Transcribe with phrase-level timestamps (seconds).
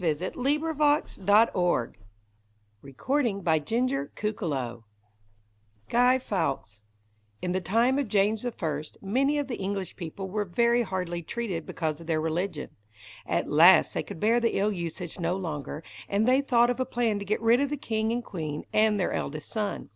[0.00, 1.18] [Illustration: THE PILGRIM FATHERS
[2.88, 4.82] ENTERING THE NEW WORLD]
[5.88, 6.80] =Guy Fawkes=
[7.40, 11.64] In the time of James I, many of the English people were very hardly treated
[11.64, 12.70] because of their religion.
[13.24, 16.84] At last they could bear the ill usage no longer, and they thought of a
[16.84, 19.90] plan to get rid of the king and queen and their eldest son.